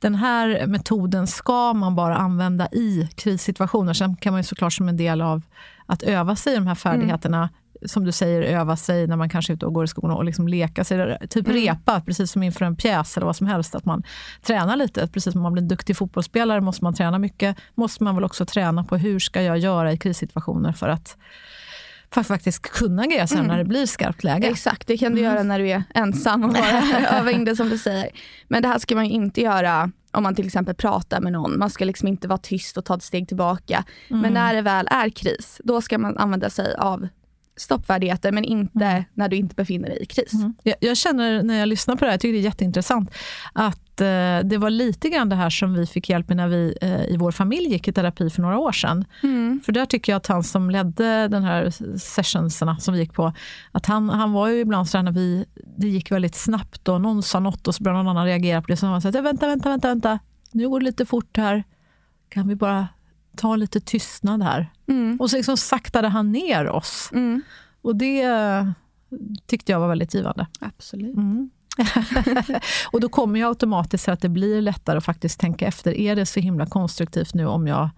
den 0.00 0.14
här 0.14 0.66
metoden 0.66 1.26
ska 1.26 1.72
man 1.72 1.94
bara 1.94 2.16
använda 2.16 2.68
i 2.72 3.08
krissituationer. 3.14 3.92
Sen 3.92 4.16
kan 4.16 4.32
man 4.32 4.40
ju 4.40 4.44
såklart 4.44 4.72
som 4.72 4.88
en 4.88 4.96
del 4.96 5.22
av 5.22 5.42
att 5.86 6.02
öva 6.02 6.36
sig 6.36 6.52
i 6.52 6.56
de 6.56 6.66
här 6.66 6.74
färdigheterna 6.74 7.38
mm 7.38 7.48
som 7.84 8.04
du 8.04 8.12
säger, 8.12 8.42
öva 8.42 8.76
sig 8.76 9.06
när 9.06 9.16
man 9.16 9.28
kanske 9.28 9.52
är 9.52 9.54
ute 9.54 9.66
och 9.66 9.74
går 9.74 9.84
i 9.84 9.88
skolan 9.88 10.16
och 10.16 10.24
liksom 10.24 10.48
leka 10.48 10.84
sig. 10.84 11.18
Typ 11.30 11.46
mm. 11.46 11.62
repa, 11.62 12.00
precis 12.00 12.30
som 12.30 12.42
inför 12.42 12.64
en 12.64 12.76
pjäs 12.76 13.16
eller 13.16 13.26
vad 13.26 13.36
som 13.36 13.46
helst. 13.46 13.74
Att 13.74 13.84
man 13.84 14.02
tränar 14.42 14.76
lite. 14.76 15.08
Precis 15.08 15.32
som 15.32 15.42
man 15.42 15.52
blir 15.52 15.62
en 15.62 15.68
duktig 15.68 15.96
fotbollsspelare 15.96 16.60
måste 16.60 16.84
man 16.84 16.94
träna 16.94 17.18
mycket. 17.18 17.56
Måste 17.74 18.04
man 18.04 18.14
väl 18.14 18.24
också 18.24 18.46
träna 18.46 18.84
på 18.84 18.96
hur 18.96 19.18
ska 19.18 19.42
jag 19.42 19.58
göra 19.58 19.92
i 19.92 19.98
krissituationer 19.98 20.72
för 20.72 20.88
att 20.88 21.16
för 22.14 22.20
att 22.20 22.26
faktiskt 22.26 22.62
kunna 22.62 23.02
agera 23.02 23.26
sen 23.26 23.38
mm. 23.38 23.48
när 23.48 23.58
det 23.58 23.64
blir 23.64 23.86
skarpt 23.86 24.24
läge. 24.24 24.48
Exakt, 24.48 24.86
det 24.86 24.98
kan 24.98 25.12
du 25.12 25.20
mm. 25.20 25.32
göra 25.32 25.42
när 25.42 25.58
du 25.58 25.68
är 25.68 25.82
ensam 25.94 26.44
och 26.44 26.52
bara 26.52 27.08
öva 27.18 27.30
in 27.30 27.44
det 27.44 27.56
som 27.56 27.68
du 27.68 27.78
säger. 27.78 28.08
Men 28.48 28.62
det 28.62 28.68
här 28.68 28.78
ska 28.78 28.94
man 28.94 29.04
inte 29.04 29.40
göra 29.40 29.90
om 30.10 30.22
man 30.22 30.34
till 30.34 30.46
exempel 30.46 30.74
pratar 30.74 31.20
med 31.20 31.32
någon. 31.32 31.58
Man 31.58 31.70
ska 31.70 31.84
liksom 31.84 32.08
inte 32.08 32.28
vara 32.28 32.38
tyst 32.38 32.76
och 32.76 32.84
ta 32.84 32.94
ett 32.94 33.02
steg 33.02 33.28
tillbaka. 33.28 33.84
Mm. 34.08 34.22
Men 34.22 34.32
när 34.32 34.54
det 34.54 34.62
väl 34.62 34.88
är 34.90 35.08
kris, 35.08 35.60
då 35.64 35.80
ska 35.80 35.98
man 35.98 36.18
använda 36.18 36.50
sig 36.50 36.74
av 36.74 37.08
stoppfärdigheter 37.56 38.32
men 38.32 38.44
inte 38.44 38.84
mm. 38.84 39.04
när 39.14 39.28
du 39.28 39.36
inte 39.36 39.54
befinner 39.54 39.88
dig 39.88 39.98
i 40.02 40.06
kris. 40.06 40.32
Mm. 40.32 40.54
Jag, 40.62 40.76
jag, 40.80 40.96
känner 40.96 41.42
när 41.42 41.58
jag 41.58 41.68
lyssnar 41.68 41.96
på 41.96 42.04
det 42.04 42.06
här, 42.06 42.12
jag 42.12 42.20
tycker 42.20 42.32
det 42.32 42.38
är 42.38 42.42
jätteintressant, 42.42 43.10
att 43.52 43.80
eh, 44.00 44.40
det 44.44 44.58
var 44.58 44.70
lite 44.70 45.08
grann 45.08 45.28
det 45.28 45.36
här 45.36 45.50
som 45.50 45.74
vi 45.74 45.86
fick 45.86 46.08
hjälp 46.08 46.28
med 46.28 46.36
när 46.36 46.48
vi 46.48 46.76
eh, 46.80 47.04
i 47.04 47.16
vår 47.16 47.30
familj 47.30 47.68
gick 47.68 47.88
i 47.88 47.92
terapi 47.92 48.30
för 48.30 48.42
några 48.42 48.58
år 48.58 48.72
sedan. 48.72 49.04
Mm. 49.22 49.60
För 49.64 49.72
där 49.72 49.86
tycker 49.86 50.12
jag 50.12 50.16
att 50.16 50.26
han 50.26 50.44
som 50.44 50.70
ledde 50.70 51.28
den 51.28 51.42
här 51.42 51.70
sessionserna 51.98 52.78
som 52.78 52.94
vi 52.94 53.00
gick 53.00 53.12
på, 53.12 53.32
att 53.72 53.86
han, 53.86 54.08
han 54.08 54.32
var 54.32 54.48
ju 54.48 54.60
ibland 54.60 54.88
så 54.88 55.02
när 55.02 55.12
vi, 55.12 55.44
det 55.76 55.88
gick 55.88 56.12
väldigt 56.12 56.34
snabbt 56.34 56.88
och 56.88 57.00
någon 57.00 57.22
sa 57.22 57.40
något 57.40 57.68
och 57.68 57.74
så 57.74 57.82
började 57.82 58.02
någon 58.02 58.16
annan 58.16 58.26
reagera 58.26 58.62
på 58.62 58.66
det. 58.66 58.76
Så 58.76 58.86
han 58.86 59.02
sa, 59.02 59.10
vänta, 59.10 59.46
vänta, 59.46 59.68
vänta, 59.68 59.88
vänta, 59.88 60.18
nu 60.52 60.68
går 60.68 60.80
det 60.80 60.86
lite 60.86 61.06
fort 61.06 61.36
här. 61.36 61.64
Kan 62.28 62.48
vi 62.48 62.56
bara 62.56 62.88
ta 63.36 63.56
lite 63.56 63.80
tystnad 63.80 64.42
här. 64.42 64.72
Mm. 64.88 65.16
Och 65.20 65.30
så 65.30 65.36
liksom 65.36 65.56
saktade 65.56 66.08
han 66.08 66.32
ner 66.32 66.68
oss. 66.68 67.10
Mm. 67.12 67.42
Och 67.82 67.96
det 67.96 68.26
tyckte 69.46 69.72
jag 69.72 69.80
var 69.80 69.88
väldigt 69.88 70.14
givande. 70.14 70.46
Absolut. 70.60 71.16
Mm. 71.16 71.50
och 72.92 73.00
då 73.00 73.08
kommer 73.08 73.40
jag 73.40 73.48
automatiskt 73.48 74.08
att 74.08 74.20
det 74.20 74.28
blir 74.28 74.60
lättare 74.62 74.98
att 74.98 75.04
faktiskt 75.04 75.40
tänka 75.40 75.66
efter. 75.66 75.92
Är 75.92 76.16
det 76.16 76.26
så 76.26 76.40
himla 76.40 76.66
konstruktivt 76.66 77.34
nu 77.34 77.46
om 77.46 77.66
jag 77.66 77.90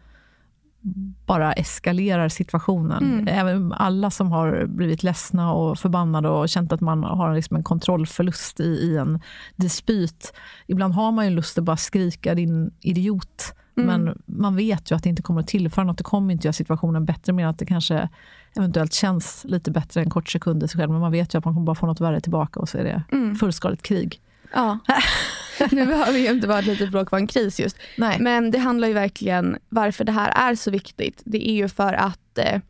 bara 1.27 1.53
eskalerar 1.53 2.29
situationen. 2.29 3.05
Mm. 3.05 3.29
Även 3.29 3.73
alla 3.73 4.11
som 4.11 4.33
har 4.33 4.67
blivit 4.67 5.03
ledsna 5.03 5.53
och 5.53 5.79
förbannade 5.79 6.29
och 6.29 6.49
känt 6.49 6.73
att 6.73 6.81
man 6.81 7.05
har 7.05 7.35
liksom 7.35 7.57
en 7.57 7.65
kontrollförlust 7.65 8.61
i, 8.61 8.65
i 8.65 8.97
en 8.97 9.21
dispyt. 9.57 10.33
Ibland 10.67 10.95
har 10.95 11.13
man 11.13 11.25
ju 11.25 11.31
lust 11.31 11.59
att 11.59 11.65
bara 11.65 11.77
skrika 11.77 12.35
din 12.35 12.71
idiot. 12.81 13.55
Mm. 13.77 14.03
Men 14.03 14.23
man 14.27 14.57
vet 14.57 14.91
ju 14.91 14.97
att 14.97 15.03
det 15.03 15.09
inte 15.09 15.23
kommer 15.23 15.41
att 15.41 15.49
tillföra 15.49 15.85
något. 15.85 15.99
Det 15.99 16.05
kommer 16.05 16.33
inte 16.33 16.47
göra 16.47 16.53
situationen 16.53 17.05
bättre, 17.05 17.33
mer 17.33 17.47
att 17.47 17.59
det 17.59 17.67
kanske 17.67 18.09
eventuellt 18.57 18.93
känns 18.93 19.45
lite 19.45 19.71
bättre 19.71 20.01
en 20.01 20.11
kort 20.11 20.29
sekund 20.29 20.63
i 20.63 20.69
sig 20.69 20.81
själv. 20.81 20.91
Men 20.93 21.01
man 21.01 21.13
vet 21.13 21.35
ju 21.35 21.39
att 21.39 21.45
man 21.45 21.55
kommer 21.55 21.67
bara 21.67 21.75
få 21.75 21.87
något 21.87 22.01
värre 22.01 22.21
tillbaka 22.21 22.61
och 22.61 22.69
så 22.69 22.79
är 22.79 22.85
det 22.85 23.03
mm. 23.13 23.37
fullskaligt 23.37 23.83
krig. 23.83 24.21
Ja. 24.55 24.79
nu 25.71 25.87
behöver 25.87 26.19
ju 26.19 26.31
inte 26.31 26.47
vara 26.49 26.59
ett 26.59 26.67
litet 26.67 26.91
bråk 26.91 27.11
vara 27.11 27.21
en 27.21 27.27
kris 27.27 27.61
just. 27.61 27.77
Nej. 27.99 28.17
Men 28.21 28.51
det 28.51 28.59
handlar 28.59 28.89
ju 28.89 28.95
verkligen, 28.95 29.59
varför 29.69 30.05
det 30.05 30.13
här 30.13 30.51
är 30.51 30.55
så 30.55 30.71
viktigt, 30.71 31.23
det 31.25 31.49
är 31.49 31.55
ju 31.55 31.69
för 31.69 31.93
att 31.93 32.39
eh, 32.39 32.61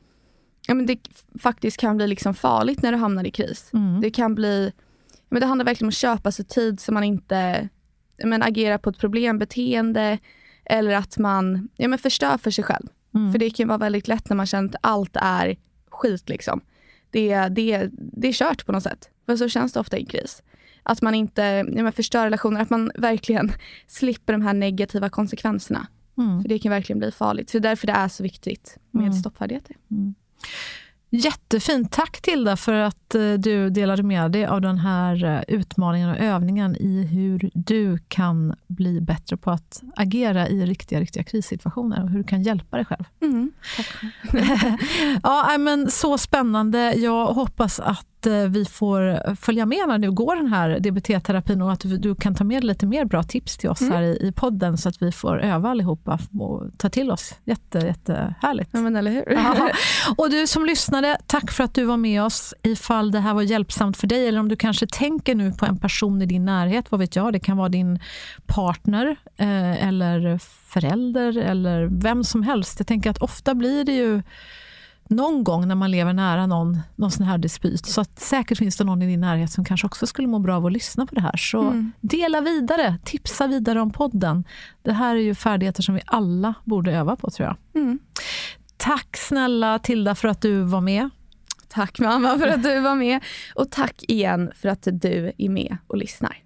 ja, 0.67 0.75
men 0.75 0.87
det 0.87 0.99
faktiskt 1.43 1.77
kan 1.77 1.97
bli 1.97 2.07
liksom 2.07 2.35
farligt 2.35 2.83
när 2.83 2.93
du 2.93 2.99
hamnar 2.99 3.27
i 3.27 3.31
kris. 3.31 3.71
Mm. 3.73 4.01
Det 4.01 4.11
kan 4.11 4.35
bli, 4.35 4.73
men 5.29 5.41
det 5.41 5.47
handlar 5.47 5.65
verkligen 5.65 5.87
om 5.87 5.89
att 5.89 5.95
köpa 5.95 6.33
sig 6.33 6.45
tid 6.45 6.81
så 6.81 6.93
man 6.93 7.05
inte 7.05 7.69
men, 8.25 8.43
agerar 8.43 8.79
på 8.79 8.91
ett 8.91 8.99
problembeteende 8.99 10.19
eller 10.67 10.95
att 10.95 11.19
man 11.19 11.69
ja, 11.77 11.89
men 11.89 11.99
förstör 11.99 12.39
för 12.39 12.51
sig 12.51 12.65
själv. 12.65 12.87
Mm. 13.15 13.33
För 13.33 13.39
det 13.39 13.51
kan 13.51 13.69
vara 13.69 13.79
väldigt 13.79 14.09
lätt 14.09 14.29
när 14.29 14.37
man 14.37 14.47
känner 14.47 14.69
att 14.69 14.77
allt 14.81 15.17
är 15.17 15.57
skit. 15.91 16.29
Liksom. 16.29 16.61
Det, 17.11 17.49
det, 17.49 17.91
det 17.93 18.29
är 18.29 18.33
kört 18.33 18.67
på 18.67 18.73
något 18.73 18.83
sätt. 18.83 19.11
För 19.27 19.37
så 19.37 19.49
känns 19.49 19.73
det 19.73 19.81
ofta 19.81 19.99
i 19.99 20.07
kris. 20.07 20.43
Att 20.83 21.03
man 21.03 21.15
inte 21.15 21.43
ja, 21.75 21.83
men 21.83 21.93
förstör 21.93 22.25
relationer, 22.25 22.61
att 22.61 22.71
man 22.71 22.93
verkligen 22.95 23.53
slipper 23.87 24.33
de 24.33 24.43
här 24.43 24.55
negativa 24.55 25.09
konsekvenserna. 25.09 25.87
Mm. 26.19 26.43
För 26.43 26.49
det 26.49 26.59
kan 26.59 26.71
verkligen 26.71 26.99
bli 26.99 27.11
farligt. 27.11 27.51
Så 27.51 27.59
det 27.59 27.69
är 27.69 27.71
därför 27.71 27.87
det 27.87 27.93
är 27.93 28.09
så 28.09 28.23
viktigt 28.23 28.79
med 28.91 29.03
mm. 29.03 29.13
stoppfärdigheter. 29.13 29.77
Mm. 29.91 30.15
Jättefint. 31.11 31.93
Tack 31.93 32.23
Tilda 32.23 32.57
för 32.57 32.73
att 32.73 33.15
eh, 33.15 33.33
du 33.33 33.71
delade 33.71 34.03
med 34.03 34.33
dig 34.33 34.47
av 34.47 34.61
den 34.61 34.79
här 34.79 35.25
eh, 35.25 35.41
utmaningen 35.57 36.11
och 36.11 36.19
övningen 36.19 36.77
i 36.77 37.03
hur 37.03 37.51
du 37.55 37.99
kan 38.09 38.55
bli 38.67 39.01
bättre 39.01 39.37
på 39.37 39.51
att 39.51 39.83
agera 39.97 40.49
i 40.49 40.67
riktiga, 40.67 41.01
riktiga 41.01 41.25
krissituationer 41.25 42.03
och 42.03 42.11
hur 42.11 42.19
du 42.19 42.25
kan 42.25 42.43
hjälpa 42.43 42.77
dig 42.77 42.87
själv. 42.87 43.05
Mm, 43.23 43.53
tack. 43.77 43.87
ja, 45.23 45.59
men 45.59 45.91
så 45.91 46.19
spännande. 46.19 46.95
Jag 46.95 47.27
hoppas 47.27 47.81
att 47.81 48.16
Eh, 48.27 48.49
vi 48.49 48.65
får 48.65 49.35
följa 49.37 49.67
med 49.67 49.89
när 49.89 49.99
du 49.99 50.11
går 50.13 50.37
den 50.37 50.53
här 50.53 50.79
DBT-terapin 50.81 51.63
och 51.63 51.73
att 51.73 51.83
du, 51.85 52.15
kan 52.15 52.35
ta 52.35 52.45
med 52.45 52.65
lite 52.65 52.87
mer 52.87 53.05
bra 53.05 53.23
tips 53.23 53.57
till 53.57 53.71
oss 53.71 53.81
mm. 53.81 53.93
här 53.93 54.03
i, 54.03 54.29
i, 54.29 54.33
podden 54.33 54.79
så 54.79 54.89
att 54.89 55.03
vi 55.03 55.13
får 55.13 55.41
öva 55.41 55.71
allihopa 55.71 56.19
och 56.39 56.63
ta 56.77 56.89
till 56.89 57.11
oss. 57.11 57.35
Jätte, 57.45 57.79
jättehärligt. 57.79 58.71
Ja, 58.73 58.81
men 58.81 58.97
eller 58.97 59.11
hur? 59.11 59.39
och 60.17 60.31
du 60.31 60.47
som 60.47 60.67
lyssnade, 60.67 61.19
tack 61.27 61.51
för 61.53 61.65
att 61.65 61.75
du 61.75 61.85
var 61.85 61.97
med 61.97 62.23
oss. 62.23 62.55
Ifall 62.63 63.11
det 63.11 63.21
här 63.21 63.35
var 63.35 63.43
hjälpsamt 63.43 63.97
för 63.97 64.07
dig 64.07 64.29
eller 64.29 64.41
om 64.41 64.49
du 64.49 64.57
kanske 64.57 64.87
tänker 64.87 65.35
nu 65.35 65.53
på 65.53 65.67
en 65.67 65.79
person 65.79 66.23
i 66.23 66.27
din 66.27 66.45
närhet, 66.45 66.91
vad 66.91 67.01
vet 67.01 67.17
jag, 67.17 67.33
det 67.33 67.41
kan 67.41 67.57
vara 67.57 67.69
din 67.69 67.99
partner 68.47 69.17
eh, 69.37 69.89
eller 69.89 70.39
förälder 70.67 71.39
eller 71.39 71.89
vem 71.93 72.25
som 72.25 72.43
helst. 72.43 72.81
Jag 72.81 72.87
tänker 72.87 73.11
att 73.11 73.19
ofta 73.19 73.55
blir 73.55 73.85
det 73.85 73.93
ju 73.93 74.23
någon 75.09 75.45
gång 75.45 75.69
när 75.69 75.75
man 75.75 75.91
lever 75.91 76.13
nära 76.13 76.47
någon, 76.47 76.79
någon 76.97 77.11
sån 77.11 77.27
här 77.27 77.39
dispyt. 77.39 77.87
Så 77.87 78.01
att 78.01 78.19
säkert 78.19 78.59
finns 78.59 78.77
det 78.77 78.85
någon 78.85 79.03
i 79.03 79.07
din 79.07 79.21
närhet 79.21 79.51
som 79.51 79.65
kanske 79.65 79.87
också 79.87 80.07
skulle 80.07 80.29
må 80.29 80.39
bra 80.39 80.57
av 80.57 80.67
att 80.67 80.73
lyssna 80.73 81.07
på 81.07 81.15
det 81.15 81.21
här. 81.21 81.37
Så 81.37 81.63
mm. 81.63 81.93
dela 82.01 82.41
vidare, 82.41 82.99
tipsa 83.05 83.47
vidare 83.47 83.81
om 83.81 83.91
podden. 83.91 84.45
Det 84.83 84.93
här 84.93 85.17
är 85.17 85.21
ju 85.21 85.35
färdigheter 85.35 85.83
som 85.83 85.95
vi 85.95 86.01
alla 86.07 86.55
borde 86.65 86.93
öva 86.93 87.17
på 87.17 87.31
tror 87.31 87.49
jag. 87.49 87.83
Mm. 87.83 87.99
Tack 88.77 89.17
snälla 89.17 89.79
Tilda 89.79 90.15
för 90.15 90.29
att 90.29 90.41
du 90.41 90.63
var 90.63 90.81
med. 90.81 91.11
Tack 91.69 91.99
mamma 91.99 92.39
för 92.39 92.49
att 92.49 92.63
du 92.63 92.81
var 92.81 92.95
med. 92.95 93.21
Och 93.55 93.71
tack 93.71 94.05
igen 94.09 94.53
för 94.55 94.69
att 94.69 94.89
du 94.93 95.33
är 95.39 95.49
med 95.49 95.77
och 95.87 95.97
lyssnar. 95.97 96.46